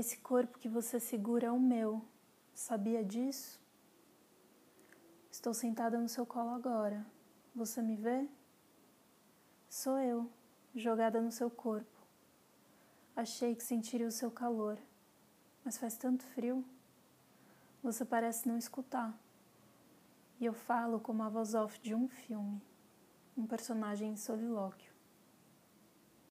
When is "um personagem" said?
23.36-24.12